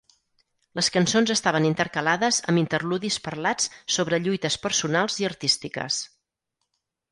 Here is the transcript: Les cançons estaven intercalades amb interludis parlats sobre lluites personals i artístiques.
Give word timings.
Les 0.77 0.87
cançons 0.95 1.33
estaven 1.33 1.67
intercalades 1.69 2.39
amb 2.53 2.63
interludis 2.63 3.19
parlats 3.27 3.69
sobre 3.99 4.21
lluites 4.25 4.59
personals 4.67 5.21
i 5.25 5.31
artístiques. 5.33 6.03